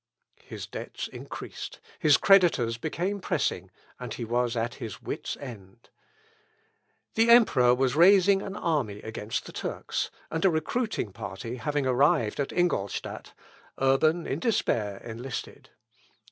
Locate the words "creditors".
2.17-2.79